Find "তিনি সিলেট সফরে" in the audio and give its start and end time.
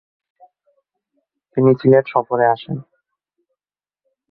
1.57-2.45